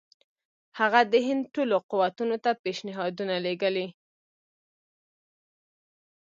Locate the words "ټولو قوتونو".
1.55-2.35